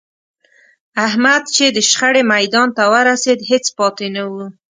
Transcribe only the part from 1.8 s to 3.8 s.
شخړې میدان ته ورسېد، هېڅ